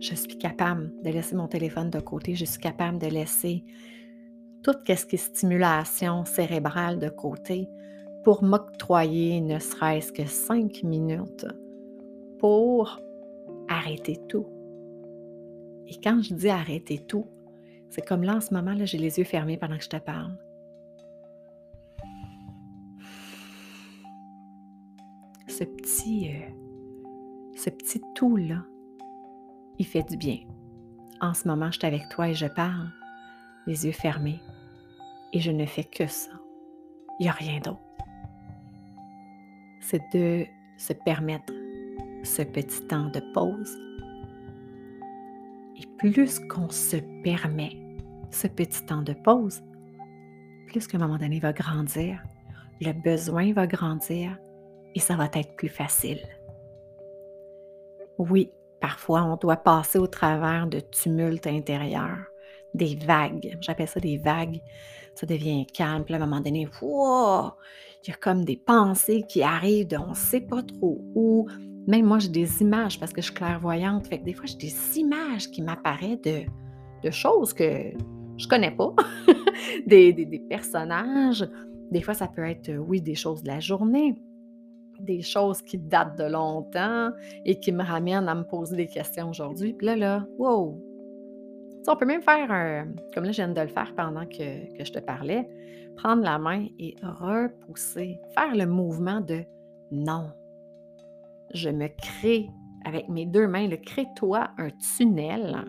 je 0.00 0.14
suis 0.14 0.38
capable 0.38 0.92
de 1.02 1.10
laisser 1.10 1.36
mon 1.36 1.46
téléphone 1.46 1.90
de 1.90 2.00
côté, 2.00 2.34
je 2.34 2.46
suis 2.46 2.60
capable 2.60 2.98
de 2.98 3.06
laisser 3.06 3.64
tout 4.62 4.72
ce 4.72 5.06
qui 5.06 5.14
est 5.14 5.18
stimulation 5.18 6.24
cérébrale 6.24 6.98
de 6.98 7.08
côté 7.08 7.68
pour 8.24 8.42
m'octroyer 8.42 9.40
ne 9.40 9.58
serait-ce 9.58 10.12
que 10.12 10.26
cinq 10.26 10.82
minutes 10.82 11.46
pour 12.38 13.00
arrêter 13.68 14.18
tout. 14.28 14.46
Et 15.86 15.96
quand 16.02 16.20
je 16.22 16.34
dis 16.34 16.48
arrêter 16.48 16.98
tout, 16.98 17.26
c'est 17.88 18.06
comme 18.06 18.22
là 18.22 18.36
en 18.36 18.40
ce 18.40 18.54
moment, 18.54 18.72
là, 18.72 18.84
j'ai 18.84 18.98
les 18.98 19.18
yeux 19.18 19.24
fermés 19.24 19.56
pendant 19.56 19.76
que 19.76 19.84
je 19.84 19.88
te 19.88 19.96
parle. 19.96 20.36
Ce 25.48 25.64
petit, 25.64 26.30
euh, 26.30 26.52
ce 27.56 27.70
petit 27.70 28.00
tout-là, 28.14 28.64
il 29.80 29.86
fait 29.86 30.02
du 30.02 30.18
bien. 30.18 30.40
En 31.22 31.32
ce 31.32 31.48
moment, 31.48 31.70
je 31.70 31.78
suis 31.78 31.86
avec 31.86 32.06
toi 32.10 32.28
et 32.28 32.34
je 32.34 32.46
parle, 32.46 32.90
les 33.66 33.86
yeux 33.86 33.92
fermés, 33.92 34.38
et 35.32 35.40
je 35.40 35.50
ne 35.50 35.64
fais 35.64 35.84
que 35.84 36.06
ça. 36.06 36.32
Il 37.18 37.22
n'y 37.22 37.28
a 37.30 37.32
rien 37.32 37.60
d'autre. 37.60 37.80
C'est 39.80 40.02
de 40.12 40.44
se 40.76 40.92
permettre 40.92 41.52
ce 42.22 42.42
petit 42.42 42.86
temps 42.88 43.08
de 43.08 43.20
pause. 43.32 43.78
Et 45.76 45.86
plus 45.96 46.38
qu'on 46.40 46.68
se 46.68 46.98
permet 47.24 47.72
ce 48.30 48.48
petit 48.48 48.84
temps 48.84 49.02
de 49.02 49.14
pause, 49.14 49.62
plus 50.66 50.86
qu'à 50.86 50.98
un 50.98 51.00
moment 51.00 51.16
donné 51.16 51.40
va 51.40 51.54
grandir, 51.54 52.22
le 52.82 52.92
besoin 52.92 53.54
va 53.54 53.66
grandir 53.66 54.36
et 54.94 55.00
ça 55.00 55.16
va 55.16 55.30
être 55.32 55.56
plus 55.56 55.70
facile. 55.70 56.20
Oui, 58.18 58.50
Parfois, 58.80 59.22
on 59.24 59.36
doit 59.36 59.56
passer 59.56 59.98
au 59.98 60.06
travers 60.06 60.66
de 60.66 60.80
tumultes 60.80 61.46
intérieurs, 61.46 62.24
des 62.72 62.94
vagues. 62.94 63.58
J'appelle 63.60 63.88
ça 63.88 64.00
des 64.00 64.16
vagues. 64.16 64.60
Ça 65.14 65.26
devient 65.26 65.66
calme. 65.66 66.04
À 66.08 66.14
un 66.14 66.18
moment 66.18 66.40
donné, 66.40 66.66
wow, 66.80 67.50
il 68.02 68.10
y 68.10 68.12
a 68.12 68.16
comme 68.16 68.44
des 68.44 68.56
pensées 68.56 69.24
qui 69.28 69.42
arrivent 69.42 69.88
de 69.88 69.96
on 69.98 70.10
ne 70.10 70.14
sait 70.14 70.40
pas 70.40 70.62
trop 70.62 70.98
où. 71.14 71.46
Même 71.86 72.06
moi, 72.06 72.20
j'ai 72.20 72.28
des 72.28 72.62
images 72.62 72.98
parce 72.98 73.12
que 73.12 73.20
je 73.20 73.26
suis 73.26 73.34
clairvoyante. 73.34 74.06
Fait 74.06 74.18
que 74.18 74.24
des 74.24 74.32
fois, 74.32 74.46
j'ai 74.46 74.56
des 74.56 74.98
images 74.98 75.50
qui 75.50 75.60
m'apparaissent 75.60 76.22
de, 76.22 77.10
choses 77.10 77.52
que 77.52 77.92
je 78.38 78.48
connais 78.48 78.70
pas, 78.70 78.94
des, 79.86 80.12
des, 80.14 80.24
des 80.24 80.38
personnages. 80.38 81.46
Des 81.90 82.00
fois, 82.00 82.14
ça 82.14 82.28
peut 82.28 82.44
être, 82.44 82.70
oui, 82.78 83.02
des 83.02 83.14
choses 83.14 83.42
de 83.42 83.48
la 83.48 83.60
journée 83.60 84.14
des 85.00 85.22
choses 85.22 85.62
qui 85.62 85.78
datent 85.78 86.16
de 86.18 86.24
longtemps 86.24 87.10
et 87.44 87.58
qui 87.58 87.72
me 87.72 87.82
ramènent 87.82 88.28
à 88.28 88.34
me 88.34 88.44
poser 88.44 88.76
des 88.76 88.86
questions 88.86 89.30
aujourd'hui. 89.30 89.72
Puis 89.72 89.86
là, 89.86 89.96
là, 89.96 90.26
wow! 90.38 90.78
on 91.88 91.96
peut 91.96 92.06
même 92.06 92.22
faire 92.22 92.50
un, 92.50 92.88
comme 93.14 93.24
là, 93.24 93.32
je 93.32 93.36
viens 93.36 93.48
de 93.48 93.60
le 93.60 93.68
faire 93.68 93.92
pendant 93.96 94.26
que, 94.26 94.76
que 94.76 94.84
je 94.84 94.92
te 94.92 94.98
parlais, 94.98 95.48
prendre 95.96 96.22
la 96.22 96.38
main 96.38 96.66
et 96.78 96.94
repousser, 97.02 98.20
faire 98.34 98.54
le 98.54 98.66
mouvement 98.66 99.20
de 99.20 99.44
non. 99.90 100.30
Je 101.52 101.70
me 101.70 101.88
crée 101.88 102.48
avec 102.84 103.08
mes 103.08 103.26
deux 103.26 103.46
mains, 103.46 103.66
le 103.66 103.76
crée-toi 103.76 104.50
un 104.58 104.70
tunnel 104.96 105.64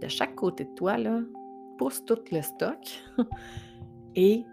de 0.00 0.08
chaque 0.08 0.34
côté 0.34 0.64
de 0.64 0.74
toi, 0.74 0.98
là, 0.98 1.20
pousse 1.78 2.04
tout 2.04 2.18
le 2.30 2.42
stock 2.42 2.78
et 4.16 4.44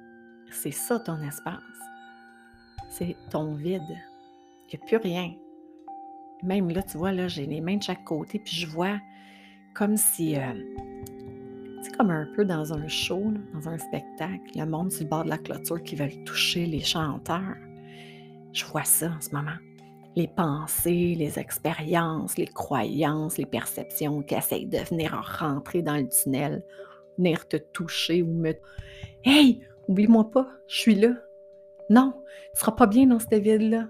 c'est 0.52 0.72
ça 0.72 1.00
ton 1.00 1.20
espace 1.22 1.69
c'est 2.90 3.16
ton 3.30 3.54
vide. 3.54 3.82
Il 4.68 4.78
n'y 4.78 4.84
a 4.84 4.86
plus 4.86 4.98
rien. 4.98 5.34
Même 6.44 6.70
là, 6.70 6.84
tu 6.84 6.98
vois, 6.98 7.12
là, 7.12 7.28
j'ai 7.28 7.46
les 7.46 7.62
mains 7.62 7.78
de 7.78 7.84
chaque 7.84 8.04
côté, 8.04 8.40
puis 8.40 8.56
je 8.56 8.68
vois 8.68 9.00
comme 9.74 9.98
si, 9.98 10.36
euh, 10.36 10.42
c'est 11.82 11.96
comme 11.96 12.10
un 12.12 12.28
peu 12.36 12.46
dans 12.46 12.74
un 12.74 12.88
show, 12.88 13.32
dans 13.54 13.70
un 13.70 13.78
spectacle, 13.78 14.42
le 14.56 14.66
monde 14.66 14.92
sur 14.92 15.04
le 15.04 15.10
bord 15.10 15.24
de 15.24 15.30
la 15.30 15.38
clôture 15.38 15.82
qui 15.84 15.96
veulent 15.96 16.24
toucher 16.26 16.66
les 16.66 16.82
chanteurs. 16.82 17.56
Je 18.52 18.66
vois 18.66 18.84
ça 18.84 19.08
en 19.08 19.22
ce 19.22 19.34
moment. 19.34 19.58
Les 20.16 20.28
pensées, 20.28 21.16
les 21.16 21.40
expériences, 21.40 22.38
les 22.38 22.48
croyances, 22.48 23.38
les 23.38 23.46
perceptions 23.46 24.22
qui 24.24 24.36
essayent 24.36 24.66
de 24.66 24.80
venir 24.80 25.14
rentrer 25.40 25.82
dans 25.82 25.96
le 25.96 26.10
tunnel, 26.10 26.64
venir 27.18 27.48
te 27.48 27.58
toucher 27.58 28.24
ou 28.24 28.34
me... 28.34 28.54
Hey, 29.24 29.62
oublie-moi 29.88 30.30
pas, 30.32 30.48
je 30.68 30.78
suis 30.78 30.96
là, 30.96 31.14
non, 31.90 32.14
tu 32.14 32.52
ne 32.54 32.60
seras 32.60 32.72
pas 32.74 32.88
bien 32.88 33.08
dans 33.08 33.20
cette 33.20 33.42
vide-là. 33.42 33.88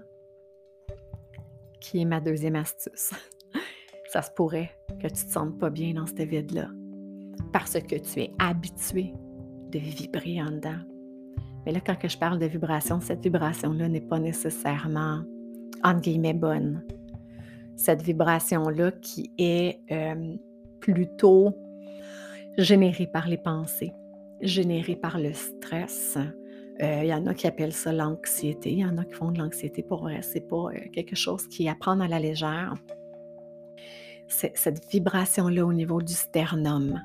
Qui 1.80 2.00
est 2.00 2.04
ma 2.04 2.20
deuxième 2.20 2.56
astuce. 2.56 3.12
Ça 4.12 4.22
se 4.22 4.30
pourrait 4.30 4.70
que 4.88 5.06
tu 5.06 5.24
ne 5.24 5.28
te 5.28 5.32
sentes 5.32 5.58
pas 5.58 5.70
bien 5.70 5.94
dans 5.94 6.06
cette 6.06 6.22
vide-là 6.22 6.68
parce 7.52 7.72
que 7.72 7.96
tu 7.96 8.20
es 8.20 8.32
habitué 8.38 9.12
de 9.70 9.78
vibrer 9.78 10.42
en 10.42 10.50
dedans. 10.50 10.78
Mais 11.64 11.72
là, 11.72 11.80
quand 11.80 11.96
je 12.02 12.18
parle 12.18 12.38
de 12.38 12.46
vibration, 12.46 13.00
cette 13.00 13.22
vibration-là 13.22 13.88
n'est 13.88 14.00
pas 14.00 14.18
nécessairement, 14.18 15.22
entre 15.84 16.00
guillemets, 16.00 16.34
bonne. 16.34 16.84
Cette 17.76 18.02
vibration-là 18.02 18.92
qui 18.92 19.30
est 19.38 19.80
euh, 19.90 20.36
plutôt 20.80 21.56
générée 22.56 23.06
par 23.06 23.28
les 23.28 23.38
pensées, 23.38 23.92
générée 24.40 24.96
par 24.96 25.18
le 25.18 25.32
stress, 25.32 26.18
il 26.80 26.86
euh, 26.86 27.04
y 27.04 27.12
en 27.12 27.26
a 27.26 27.34
qui 27.34 27.46
appellent 27.46 27.74
ça 27.74 27.92
l'anxiété. 27.92 28.72
Il 28.72 28.78
y 28.78 28.84
en 28.86 28.96
a 28.96 29.04
qui 29.04 29.12
font 29.12 29.30
de 29.30 29.38
l'anxiété 29.38 29.82
pour 29.82 30.02
vrai. 30.02 30.22
C'est 30.22 30.48
pas 30.48 30.56
euh, 30.56 30.88
quelque 30.94 31.14
chose 31.14 31.46
qui 31.46 31.68
apprend 31.68 32.00
à 32.00 32.08
la 32.08 32.18
légère. 32.18 32.74
Cette 34.28 34.88
vibration-là 34.90 35.66
au 35.66 35.72
niveau 35.72 36.00
du 36.00 36.14
sternum. 36.14 37.02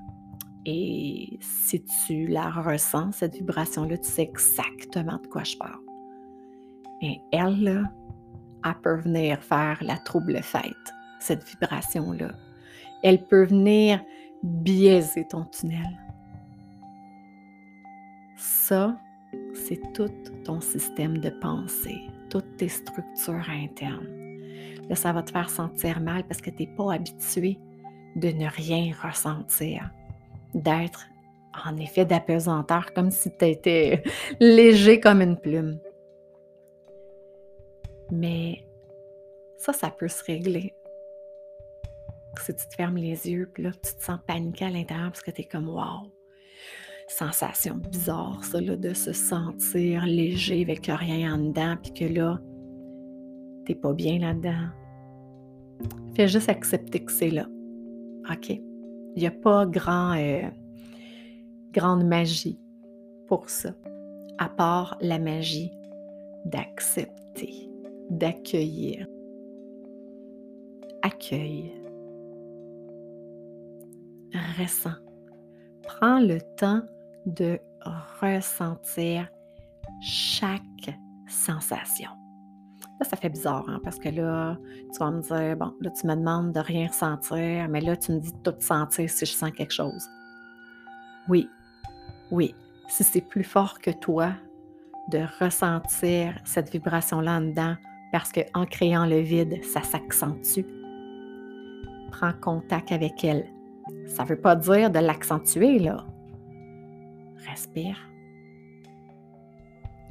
Et 0.65 1.37
si 1.41 1.83
tu 2.07 2.27
la 2.27 2.51
ressens, 2.51 3.13
cette 3.13 3.35
vibration-là, 3.35 3.97
tu 3.97 4.09
sais 4.09 4.21
exactement 4.21 5.17
de 5.17 5.27
quoi 5.27 5.43
je 5.43 5.57
parle. 5.57 5.81
Et 7.01 7.19
elle, 7.31 7.61
là, 7.63 7.83
elle 8.63 8.81
peut 8.81 8.95
venir 9.01 9.41
faire 9.41 9.77
la 9.81 9.97
trouble 9.97 10.41
fête, 10.41 10.71
cette 11.19 11.43
vibration-là. 11.49 12.31
Elle 13.03 13.25
peut 13.25 13.45
venir 13.45 14.01
biaiser 14.43 15.27
ton 15.27 15.45
tunnel. 15.45 15.99
Ça, 18.37 18.97
c'est 19.53 19.81
tout 19.93 20.11
ton 20.43 20.61
système 20.61 21.17
de 21.19 21.29
pensée, 21.29 22.01
toutes 22.29 22.57
tes 22.57 22.69
structures 22.69 23.49
internes. 23.49 24.39
Là, 24.89 24.95
ça 24.95 25.13
va 25.13 25.23
te 25.23 25.31
faire 25.31 25.49
sentir 25.49 25.99
mal 25.99 26.23
parce 26.27 26.41
que 26.41 26.49
tu 26.49 26.63
n'es 26.63 26.75
pas 26.75 26.93
habitué 26.93 27.57
de 28.15 28.29
ne 28.29 28.47
rien 28.47 28.93
ressentir, 29.01 29.89
d'être 30.53 31.07
en 31.65 31.77
effet 31.77 32.05
d'apesanteur, 32.05 32.93
comme 32.93 33.11
si 33.11 33.35
tu 33.37 33.45
étais 33.45 34.03
léger 34.39 34.99
comme 34.99 35.21
une 35.21 35.37
plume. 35.37 35.79
Mais 38.11 38.65
ça, 39.57 39.73
ça 39.73 39.89
peut 39.89 40.07
se 40.07 40.23
régler. 40.23 40.75
Si 42.39 42.53
tu 42.53 42.67
te 42.67 42.75
fermes 42.75 42.97
les 42.97 43.29
yeux, 43.29 43.49
puis 43.53 43.63
là, 43.63 43.71
tu 43.71 43.95
te 43.95 44.03
sens 44.03 44.19
paniqué 44.27 44.65
à 44.65 44.69
l'intérieur 44.69 45.07
parce 45.07 45.21
que 45.21 45.31
tu 45.31 45.41
es 45.41 45.45
comme 45.45 45.69
Wow, 45.69 46.11
sensation 47.07 47.75
bizarre, 47.75 48.43
ça, 48.43 48.59
de 48.59 48.93
se 48.93 49.13
sentir 49.13 50.05
léger 50.05 50.61
avec 50.61 50.87
rien 50.87 51.33
en 51.33 51.37
dedans, 51.37 51.75
puis 51.81 51.93
que 51.93 52.13
là, 52.13 52.39
t'es 53.65 53.75
pas 53.75 53.93
bien 53.93 54.19
là-dedans. 54.19 54.69
Fais 56.15 56.27
juste 56.27 56.49
accepter 56.49 57.03
que 57.03 57.11
c'est 57.11 57.29
là. 57.29 57.47
OK? 58.31 58.49
Il 58.49 59.21
n'y 59.21 59.27
a 59.27 59.31
pas 59.31 59.65
grand, 59.65 60.17
euh, 60.17 60.49
grande 61.71 62.05
magie 62.05 62.59
pour 63.27 63.49
ça, 63.49 63.73
à 64.37 64.49
part 64.49 64.97
la 65.01 65.19
magie 65.19 65.71
d'accepter, 66.45 67.69
d'accueillir. 68.09 69.07
Accueille. 71.01 71.71
Ressens. 74.57 74.95
Prends 75.83 76.19
le 76.19 76.39
temps 76.57 76.81
de 77.25 77.59
ressentir 78.21 79.27
chaque 80.01 80.61
sensation. 81.27 82.09
Là, 82.99 83.05
ça 83.05 83.17
fait 83.17 83.29
bizarre, 83.29 83.65
hein, 83.67 83.79
parce 83.83 83.99
que 83.99 84.09
là, 84.09 84.57
tu 84.93 84.99
vas 84.99 85.11
me 85.11 85.21
dire, 85.21 85.57
bon, 85.57 85.73
là, 85.81 85.89
tu 85.91 86.07
me 86.07 86.15
demandes 86.15 86.53
de 86.53 86.59
rien 86.59 86.87
ressentir, 86.87 87.67
mais 87.69 87.81
là, 87.81 87.97
tu 87.97 88.13
me 88.13 88.19
dis 88.19 88.31
de 88.31 88.37
tout 88.37 88.55
sentir 88.59 89.09
si 89.09 89.25
je 89.25 89.31
sens 89.31 89.51
quelque 89.51 89.73
chose. 89.73 90.07
Oui, 91.27 91.49
oui, 92.31 92.55
si 92.87 93.03
c'est 93.03 93.21
plus 93.21 93.43
fort 93.43 93.79
que 93.79 93.91
toi 93.91 94.31
de 95.09 95.19
ressentir 95.39 96.39
cette 96.45 96.71
vibration-là 96.71 97.37
en 97.37 97.41
dedans, 97.41 97.75
parce 98.11 98.31
qu'en 98.31 98.65
créant 98.65 99.05
le 99.05 99.19
vide, 99.19 99.63
ça 99.63 99.81
s'accentue. 99.83 100.65
Prends 102.11 102.33
contact 102.33 102.91
avec 102.91 103.23
elle. 103.23 103.45
Ça 104.07 104.23
ne 104.23 104.29
veut 104.29 104.39
pas 104.39 104.55
dire 104.55 104.89
de 104.89 104.99
l'accentuer, 104.99 105.79
là. 105.79 106.05
Respire. 107.47 107.97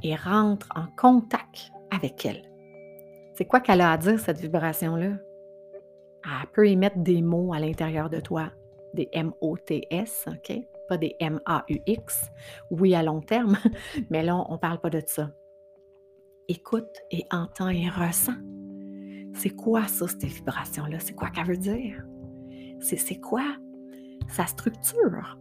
Et 0.03 0.15
rentre 0.15 0.69
en 0.75 0.87
contact 0.97 1.73
avec 1.91 2.25
elle. 2.27 2.51
C'est 3.35 3.47
quoi 3.47 3.61
qu'elle 3.61 3.81
a 3.81 3.93
à 3.93 3.99
dire, 3.99 4.21
cette 4.21 4.39
vibration-là? 4.39 5.13
Elle 6.25 6.47
peut 6.53 6.69
émettre 6.69 6.99
des 6.99 7.21
mots 7.21 7.53
à 7.53 7.59
l'intérieur 7.59 8.09
de 8.09 8.21
toi, 8.21 8.51
des 8.95 9.09
M-O-T-S, 9.13 10.29
OK? 10.29 10.57
Pas 10.89 10.97
des 10.97 11.17
M-A-U-X. 11.19 12.31
Oui, 12.71 12.95
à 12.95 13.03
long 13.03 13.21
terme, 13.21 13.57
mais 14.11 14.23
là, 14.23 14.37
on 14.49 14.53
ne 14.53 14.59
parle 14.59 14.81
pas 14.81 14.91
de 14.91 15.03
ça. 15.07 15.31
Écoute 16.49 16.99
et 17.11 17.25
entends 17.31 17.71
et 17.71 17.89
ressens. 17.89 18.37
C'est 19.35 19.51
quoi 19.51 19.87
ça, 19.89 20.07
cette 20.07 20.25
vibration-là? 20.25 20.99
C'est 21.01 21.15
quoi 21.15 21.31
qu'elle 21.31 21.47
veut 21.47 21.57
dire? 21.57 22.05
C'est 22.81 23.21
quoi 23.21 23.45
sa 24.29 24.47
structure? 24.47 25.39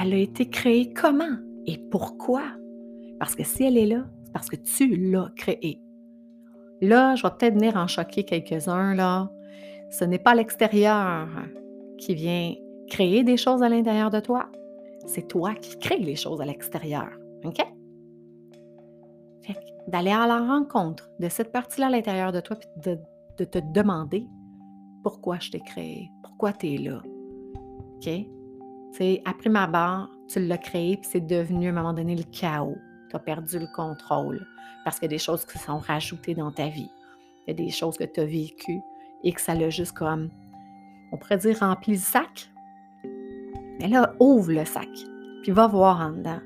Elle 0.00 0.12
a 0.12 0.18
été 0.18 0.48
créée 0.48 0.92
comment 0.92 1.36
et 1.66 1.78
pourquoi? 1.90 2.42
Parce 3.18 3.34
que 3.34 3.44
si 3.44 3.64
elle 3.64 3.78
est 3.78 3.86
là, 3.86 4.04
c'est 4.24 4.32
parce 4.32 4.48
que 4.48 4.56
tu 4.56 4.94
l'as 5.10 5.30
créée. 5.36 5.80
Là, 6.82 7.14
je 7.14 7.22
vais 7.22 7.30
peut-être 7.30 7.54
venir 7.54 7.76
en 7.76 7.86
choquer 7.86 8.24
quelques-uns, 8.24 8.94
là. 8.94 9.30
Ce 9.90 10.04
n'est 10.04 10.18
pas 10.18 10.34
l'extérieur 10.34 11.28
qui 11.98 12.14
vient 12.14 12.52
créer 12.88 13.24
des 13.24 13.36
choses 13.36 13.62
à 13.62 13.68
l'intérieur 13.68 14.10
de 14.10 14.20
toi. 14.20 14.50
C'est 15.06 15.26
toi 15.28 15.54
qui 15.54 15.78
crées 15.78 15.98
les 15.98 16.16
choses 16.16 16.40
à 16.40 16.44
l'extérieur. 16.44 17.08
OK? 17.44 17.58
D'aller 19.88 20.10
à 20.10 20.26
la 20.26 20.40
rencontre 20.40 21.08
de 21.20 21.28
cette 21.28 21.52
partie-là 21.52 21.86
à 21.86 21.90
l'intérieur 21.90 22.32
de 22.32 22.40
toi, 22.40 22.56
puis 22.56 22.68
de, 22.84 22.98
de, 23.38 23.44
te 23.44 23.58
demander 23.72 24.26
pourquoi 25.02 25.38
je 25.38 25.52
t'ai 25.52 25.60
créé, 25.60 26.10
pourquoi 26.22 26.52
tu 26.52 26.74
es 26.74 26.78
là. 26.78 27.00
OK? 27.96 28.35
C'est 28.92 29.22
après 29.24 29.50
ma 29.50 29.66
barre, 29.66 30.08
tu 30.28 30.40
l'as 30.40 30.58
créé, 30.58 30.96
puis 30.96 31.08
c'est 31.10 31.26
devenu 31.26 31.66
à 31.66 31.70
un 31.70 31.74
moment 31.74 31.92
donné 31.92 32.16
le 32.16 32.24
chaos. 32.24 32.76
Tu 33.10 33.16
as 33.16 33.18
perdu 33.18 33.58
le 33.58 33.68
contrôle 33.74 34.46
parce 34.84 34.98
qu'il 34.98 35.06
y 35.06 35.14
a 35.14 35.16
des 35.16 35.22
choses 35.22 35.44
qui 35.44 35.58
sont 35.58 35.78
rajoutées 35.78 36.34
dans 36.34 36.50
ta 36.50 36.68
vie. 36.68 36.90
Il 37.46 37.50
y 37.50 37.50
a 37.50 37.54
des 37.54 37.70
choses 37.70 37.96
que 37.96 38.04
tu 38.04 38.20
as 38.20 38.24
vécues 38.24 38.80
et 39.22 39.32
que 39.32 39.40
ça 39.40 39.54
l'a 39.54 39.70
juste 39.70 39.92
comme, 39.92 40.30
on 41.12 41.16
pourrait 41.16 41.38
dire, 41.38 41.58
rempli 41.60 41.92
le 41.92 41.98
sac. 41.98 42.50
Mais 43.80 43.88
là, 43.88 44.14
ouvre 44.18 44.52
le 44.52 44.64
sac, 44.64 44.88
puis 45.42 45.52
va 45.52 45.66
voir 45.66 46.00
en 46.00 46.10
dedans. 46.10 46.40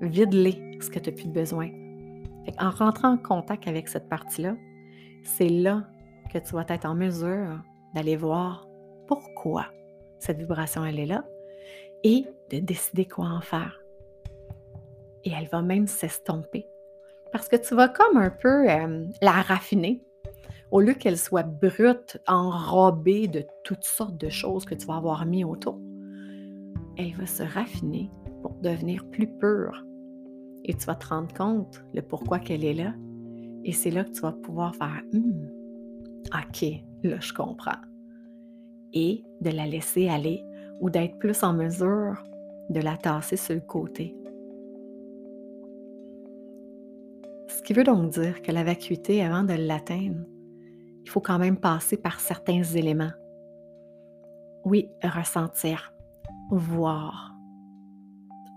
Vide-les, 0.00 0.78
ce 0.80 0.90
que 0.90 0.98
tu 0.98 1.10
n'as 1.10 1.16
plus 1.16 1.28
besoin. 1.28 1.68
en 2.58 2.70
rentrant 2.70 3.12
en 3.12 3.18
contact 3.18 3.66
avec 3.66 3.88
cette 3.88 4.08
partie-là, 4.08 4.56
c'est 5.24 5.48
là 5.48 5.88
que 6.32 6.38
tu 6.38 6.54
vas 6.54 6.64
être 6.68 6.86
en 6.86 6.94
mesure 6.94 7.60
d'aller 7.94 8.16
voir 8.16 8.66
pourquoi 9.08 9.66
cette 10.18 10.38
vibration, 10.38 10.84
elle 10.84 10.98
est 10.98 11.06
là 11.06 11.24
et 12.04 12.26
de 12.50 12.58
décider 12.58 13.06
quoi 13.06 13.26
en 13.26 13.40
faire. 13.40 13.80
Et 15.24 15.30
elle 15.30 15.48
va 15.48 15.62
même 15.62 15.86
s'estomper 15.86 16.68
parce 17.32 17.48
que 17.48 17.56
tu 17.56 17.74
vas 17.74 17.88
comme 17.88 18.16
un 18.16 18.30
peu 18.30 18.70
euh, 18.70 19.04
la 19.20 19.42
raffiner. 19.42 20.02
Au 20.70 20.80
lieu 20.80 20.94
qu'elle 20.94 21.18
soit 21.18 21.42
brute, 21.42 22.18
enrobée 22.26 23.28
de 23.28 23.44
toutes 23.62 23.84
sortes 23.84 24.16
de 24.16 24.28
choses 24.28 24.64
que 24.64 24.74
tu 24.74 24.86
vas 24.86 24.96
avoir 24.96 25.26
mis 25.26 25.44
autour, 25.44 25.78
elle 26.96 27.12
va 27.14 27.26
se 27.26 27.42
raffiner 27.42 28.10
pour 28.40 28.54
devenir 28.62 29.04
plus 29.10 29.26
pure. 29.26 29.84
Et 30.64 30.74
tu 30.74 30.86
vas 30.86 30.94
te 30.94 31.08
rendre 31.08 31.32
compte 31.34 31.84
le 31.94 32.02
pourquoi 32.02 32.38
qu'elle 32.38 32.64
est 32.64 32.74
là. 32.74 32.94
Et 33.64 33.72
c'est 33.72 33.90
là 33.90 34.04
que 34.04 34.12
tu 34.12 34.22
vas 34.22 34.32
pouvoir 34.32 34.74
faire 34.74 35.02
hum, 35.12 35.48
OK, 36.28 36.64
là 37.02 37.16
je 37.20 37.32
comprends. 37.32 37.80
Et 38.92 39.24
de 39.42 39.50
la 39.50 39.66
laisser 39.66 40.08
aller 40.08 40.42
ou 40.80 40.90
d'être 40.90 41.18
plus 41.18 41.42
en 41.42 41.52
mesure 41.52 42.22
de 42.70 42.80
la 42.80 42.96
tasser 42.96 43.36
sur 43.36 43.54
le 43.54 43.60
côté. 43.60 44.16
Ce 47.48 47.62
qui 47.62 47.72
veut 47.72 47.84
donc 47.84 48.10
dire 48.10 48.42
que 48.42 48.52
la 48.52 48.64
vacuité, 48.64 49.24
avant 49.24 49.44
de 49.44 49.54
l'atteindre, 49.54 50.24
il 51.04 51.10
faut 51.10 51.20
quand 51.20 51.38
même 51.38 51.56
passer 51.56 51.96
par 51.96 52.20
certains 52.20 52.62
éléments. 52.62 53.12
Oui, 54.64 54.88
ressentir, 55.02 55.92
voir, 56.50 57.34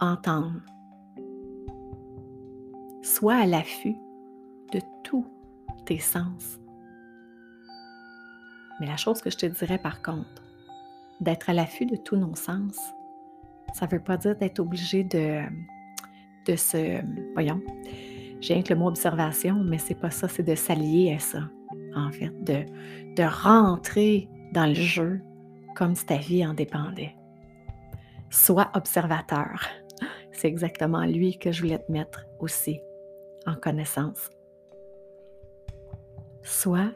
entendre. 0.01 0.62
Sois 3.03 3.36
à 3.36 3.45
l'affût 3.45 3.97
de 4.73 4.79
tous 5.03 5.25
tes 5.86 5.99
sens. 5.99 6.60
Mais 8.79 8.88
la 8.88 8.97
chose 8.97 9.21
que 9.21 9.29
je 9.29 9.38
te 9.38 9.45
dirais 9.45 9.77
par 9.77 10.01
contre, 10.01 10.48
d'être 11.19 11.49
à 11.49 11.53
l'affût 11.53 11.86
de 11.86 11.95
tous 11.95 12.15
nos 12.15 12.36
sens, 12.36 12.77
ça 13.73 13.86
ne 13.86 13.91
veut 13.91 14.03
pas 14.03 14.17
dire 14.17 14.36
d'être 14.36 14.60
obligé 14.60 15.03
de, 15.03 15.41
de 16.45 16.55
se... 16.55 17.01
Voyons, 17.34 17.62
j'ai 18.41 18.62
que 18.63 18.73
le 18.73 18.79
mot 18.79 18.88
observation, 18.88 19.63
mais 19.63 19.77
c'est 19.77 19.99
pas 19.99 20.12
ça, 20.12 20.27
c'est 20.27 20.43
de 20.43 20.55
s'allier 20.55 21.13
à 21.13 21.19
ça, 21.19 21.49
en 21.95 22.12
fait, 22.12 22.32
de, 22.43 22.65
de 23.15 23.23
rentrer 23.23 24.29
dans 24.53 24.65
le 24.65 24.73
jeu 24.73 25.21
comme 25.75 25.95
si 25.95 26.05
ta 26.05 26.17
vie 26.17 26.45
en 26.45 26.53
dépendait. 26.53 27.15
Sois 28.29 28.69
observateur. 28.73 29.62
C'est 30.32 30.47
exactement 30.47 31.03
lui 31.05 31.38
que 31.38 31.51
je 31.51 31.63
voulais 31.63 31.79
te 31.79 31.91
mettre 31.91 32.25
aussi 32.39 32.82
en 33.45 33.55
connaissance. 33.55 34.29
Sois 36.43 36.91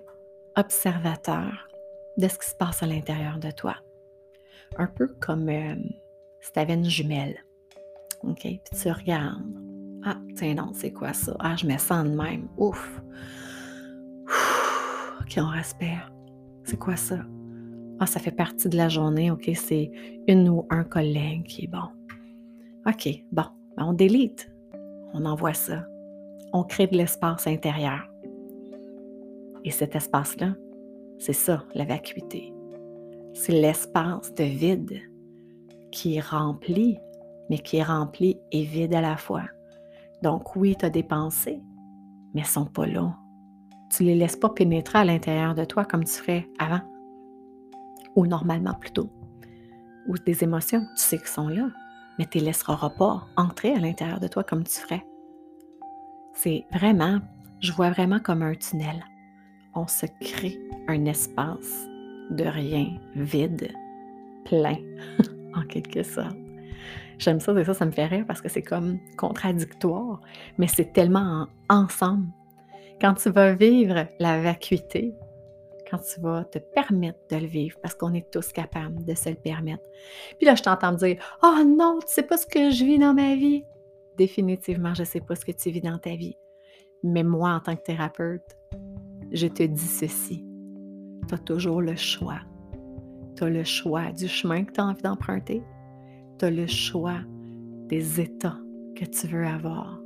observateur 0.55 1.67
de 2.17 2.27
ce 2.27 2.37
qui 2.37 2.49
se 2.49 2.55
passe 2.55 2.83
à 2.83 2.87
l'intérieur 2.87 3.39
de 3.39 3.51
toi. 3.51 3.75
Un 4.77 4.87
peu 4.87 5.07
comme 5.19 5.49
euh, 5.49 5.75
si 6.41 6.51
tu 6.51 6.59
avais 6.59 6.73
une 6.73 6.89
jumelle. 6.89 7.37
OK? 8.23 8.41
Puis 8.41 8.79
tu 8.81 8.91
regardes. 8.91 9.43
Ah, 10.05 10.17
tiens 10.35 10.55
non, 10.55 10.71
c'est 10.73 10.91
quoi 10.91 11.13
ça? 11.13 11.35
Ah, 11.39 11.55
je 11.55 11.65
me 11.65 11.77
sens 11.77 12.05
de 12.05 12.15
même. 12.15 12.47
Ouf! 12.57 13.01
OK, 15.21 15.37
on 15.37 15.49
respire. 15.49 16.11
C'est 16.63 16.77
quoi 16.77 16.95
ça? 16.95 17.19
Ah, 17.99 18.05
ça 18.05 18.19
fait 18.19 18.31
partie 18.31 18.69
de 18.69 18.77
la 18.77 18.89
journée. 18.89 19.31
OK, 19.31 19.49
c'est 19.55 19.91
une 20.27 20.49
ou 20.49 20.65
un 20.69 20.83
collègue 20.83 21.43
qui 21.43 21.65
est 21.65 21.67
bon. 21.67 21.87
OK, 22.85 23.07
bon, 23.31 23.45
ben, 23.77 23.85
on 23.85 23.93
délite. 23.93 24.51
On 25.13 25.25
envoie 25.25 25.53
ça. 25.53 25.85
On 26.51 26.63
crée 26.63 26.87
de 26.87 26.97
l'espace 26.97 27.47
intérieur. 27.47 28.09
Et 29.63 29.71
cet 29.71 29.95
espace-là, 29.95 30.55
c'est 31.19 31.33
ça, 31.33 31.63
la 31.73 31.85
vacuité. 31.85 32.52
C'est 33.33 33.53
l'espace 33.53 34.33
de 34.35 34.43
vide 34.43 35.01
qui 35.91 36.17
est 36.17 36.21
rempli, 36.21 36.99
mais 37.49 37.57
qui 37.57 37.77
est 37.77 37.83
rempli 37.83 38.37
et 38.51 38.63
vide 38.63 38.93
à 38.93 39.01
la 39.01 39.17
fois. 39.17 39.43
Donc 40.21 40.55
oui, 40.55 40.75
tu 40.77 40.85
as 40.85 40.89
des 40.89 41.03
pensées, 41.03 41.61
mais 42.33 42.41
elles 42.41 42.47
ne 42.47 42.51
sont 42.51 42.65
pas 42.65 42.85
là. 42.85 43.17
Tu 43.89 44.03
ne 44.03 44.09
les 44.09 44.15
laisses 44.15 44.35
pas 44.35 44.49
pénétrer 44.49 44.99
à 44.99 45.05
l'intérieur 45.05 45.55
de 45.55 45.65
toi 45.65 45.83
comme 45.83 46.03
tu 46.03 46.13
ferais 46.13 46.47
avant, 46.59 46.81
ou 48.15 48.27
normalement 48.27 48.75
plutôt. 48.75 49.09
Ou 50.07 50.17
des 50.17 50.43
émotions, 50.43 50.81
tu 50.95 51.03
sais 51.03 51.17
qu'elles 51.17 51.27
sont 51.27 51.47
là, 51.47 51.69
mais 52.19 52.25
tu 52.25 52.37
ne 52.37 52.43
les 52.43 52.47
laisseras 52.47 52.89
pas 52.91 53.27
entrer 53.35 53.73
à 53.73 53.79
l'intérieur 53.79 54.19
de 54.19 54.27
toi 54.27 54.43
comme 54.43 54.63
tu 54.63 54.79
ferais. 54.79 55.05
C'est 56.33 56.65
vraiment, 56.71 57.19
je 57.59 57.71
vois 57.71 57.89
vraiment 57.89 58.19
comme 58.19 58.43
un 58.43 58.53
tunnel. 58.53 59.03
On 59.73 59.87
se 59.87 60.05
crée 60.21 60.59
un 60.87 61.05
espace 61.05 61.87
de 62.29 62.43
rien, 62.43 62.87
vide, 63.15 63.71
plein, 64.45 64.77
en 65.55 65.63
quelque 65.63 66.03
sorte. 66.03 66.37
J'aime 67.19 67.39
ça, 67.39 67.53
et 67.59 67.63
ça, 67.63 67.73
ça 67.73 67.85
me 67.85 67.91
fait 67.91 68.05
rire 68.05 68.25
parce 68.27 68.41
que 68.41 68.49
c'est 68.49 68.61
comme 68.61 68.99
contradictoire, 69.17 70.19
mais 70.57 70.67
c'est 70.67 70.93
tellement 70.93 71.47
ensemble. 71.69 72.27
Quand 72.99 73.13
tu 73.13 73.29
vas 73.29 73.53
vivre 73.53 74.07
la 74.19 74.41
vacuité, 74.41 75.13
quand 75.89 75.99
tu 75.99 76.21
vas 76.21 76.43
te 76.45 76.57
permettre 76.57 77.19
de 77.29 77.37
le 77.37 77.45
vivre, 77.45 77.77
parce 77.81 77.93
qu'on 77.93 78.13
est 78.13 78.31
tous 78.31 78.51
capables 78.51 79.03
de 79.05 79.13
se 79.13 79.29
le 79.29 79.35
permettre. 79.35 79.83
Puis 80.37 80.47
là, 80.47 80.55
je 80.55 80.63
t'entends 80.63 80.93
me 80.93 80.97
dire 80.97 81.17
Oh 81.43 81.63
non, 81.65 81.99
tu 82.01 82.11
sais 82.13 82.23
pas 82.23 82.37
ce 82.37 82.47
que 82.47 82.71
je 82.71 82.83
vis 82.83 82.97
dans 82.97 83.13
ma 83.13 83.35
vie. 83.35 83.63
Définitivement, 84.17 84.93
je 84.93 85.03
sais 85.03 85.21
pas 85.21 85.35
ce 85.35 85.45
que 85.45 85.51
tu 85.51 85.69
vis 85.69 85.81
dans 85.81 85.97
ta 85.97 86.15
vie. 86.15 86.35
Mais 87.03 87.23
moi, 87.23 87.51
en 87.51 87.59
tant 87.59 87.75
que 87.75 87.83
thérapeute, 87.83 88.57
je 89.31 89.47
te 89.47 89.63
dis 89.63 89.87
ceci. 89.87 90.45
Tu 91.27 91.33
as 91.33 91.37
toujours 91.37 91.81
le 91.81 91.95
choix. 91.95 92.39
Tu 93.35 93.43
as 93.43 93.49
le 93.49 93.63
choix 93.63 94.11
du 94.11 94.27
chemin 94.27 94.63
que 94.63 94.73
tu 94.73 94.81
as 94.81 94.85
envie 94.85 95.01
d'emprunter. 95.01 95.63
Tu 96.39 96.45
as 96.45 96.51
le 96.51 96.67
choix 96.67 97.19
des 97.87 98.21
états 98.21 98.57
que 98.95 99.05
tu 99.05 99.27
veux 99.27 99.45
avoir. 99.45 99.99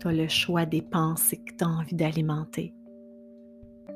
Tu 0.00 0.08
as 0.08 0.12
le 0.12 0.28
choix 0.28 0.64
des 0.64 0.82
pensées 0.82 1.38
que 1.38 1.54
tu 1.56 1.64
as 1.64 1.68
envie 1.68 1.94
d'alimenter. 1.94 2.74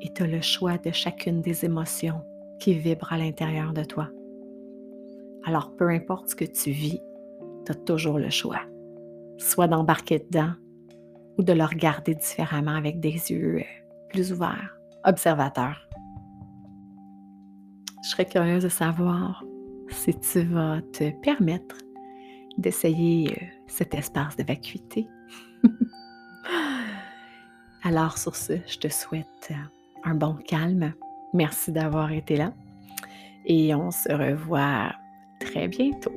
Et 0.01 0.11
tu 0.13 0.23
as 0.23 0.27
le 0.27 0.41
choix 0.41 0.77
de 0.77 0.91
chacune 0.91 1.41
des 1.41 1.65
émotions 1.65 2.21
qui 2.59 2.73
vibrent 2.73 3.13
à 3.13 3.17
l'intérieur 3.17 3.73
de 3.73 3.83
toi. 3.83 4.09
Alors, 5.45 5.75
peu 5.75 5.89
importe 5.89 6.29
ce 6.29 6.35
que 6.35 6.45
tu 6.45 6.71
vis, 6.71 7.01
tu 7.65 7.71
as 7.71 7.75
toujours 7.75 8.19
le 8.19 8.29
choix. 8.29 8.61
Soit 9.37 9.67
d'embarquer 9.67 10.19
dedans 10.19 10.53
ou 11.37 11.43
de 11.43 11.53
le 11.53 11.63
regarder 11.63 12.15
différemment 12.15 12.75
avec 12.75 12.99
des 12.99 13.31
yeux 13.31 13.59
euh, 13.59 13.63
plus 14.09 14.31
ouverts, 14.31 14.77
observateurs. 15.03 15.89
Je 18.03 18.09
serais 18.09 18.25
curieuse 18.25 18.63
de 18.63 18.69
savoir 18.69 19.45
si 19.89 20.13
tu 20.19 20.41
vas 20.41 20.81
te 20.91 21.11
permettre 21.21 21.77
d'essayer 22.57 23.31
euh, 23.31 23.45
cet 23.67 23.93
espace 23.93 24.35
de 24.35 24.43
vacuité. 24.43 25.07
Alors 27.83 28.17
sur 28.17 28.35
ce, 28.35 28.53
je 28.67 28.77
te 28.77 28.89
souhaite 28.89 29.51
euh, 29.51 29.55
un 30.03 30.15
bon 30.15 30.35
calme. 30.35 30.93
Merci 31.33 31.71
d'avoir 31.71 32.11
été 32.11 32.35
là 32.35 32.53
et 33.45 33.73
on 33.73 33.89
se 33.89 34.11
revoit 34.11 34.93
très 35.39 35.69
bientôt. 35.69 36.13